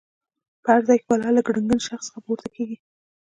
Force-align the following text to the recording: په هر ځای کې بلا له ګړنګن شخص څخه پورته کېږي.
په 0.63 0.67
هر 0.73 0.81
ځای 0.87 0.97
کې 0.99 1.05
بلا 1.09 1.29
له 1.35 1.41
ګړنګن 1.47 1.79
شخص 1.87 2.05
څخه 2.07 2.19
پورته 2.25 2.47
کېږي. 2.55 2.77